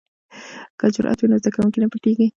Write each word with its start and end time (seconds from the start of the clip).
که 0.79 0.85
جرئت 0.95 1.19
وي 1.19 1.27
نو 1.31 1.37
زده 1.41 1.49
کوونکی 1.55 1.79
نه 1.81 1.87
پټیږي. 1.93 2.27